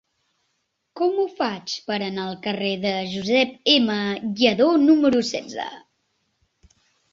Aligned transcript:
Com 1.01 1.19
ho 1.23 1.25
faig 1.39 1.75
per 1.89 1.97
anar 2.05 2.25
al 2.29 2.39
carrer 2.47 2.71
de 2.87 2.95
Josep 3.13 3.53
M. 3.75 4.01
Lladó 4.43 4.73
número 4.89 5.25
setze? 5.31 5.71